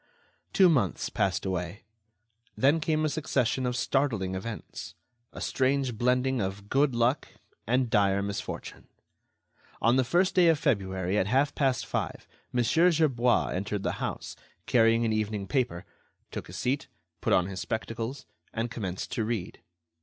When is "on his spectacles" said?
17.31-18.25